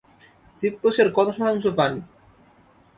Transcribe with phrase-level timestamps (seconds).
[0.57, 1.99] জীবকোষের কত শতাংশ পানি?